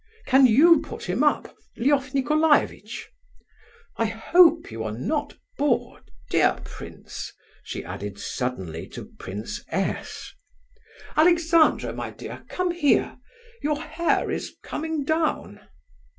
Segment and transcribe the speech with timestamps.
[0.25, 3.05] Can you put him up, Lef Nicolaievitch?
[3.97, 7.31] I hope you are not bored, dear prince,"
[7.61, 10.33] she added suddenly to Prince S.
[11.15, 13.17] "Alexandra, my dear, come here!
[13.61, 15.59] Your hair is coming down."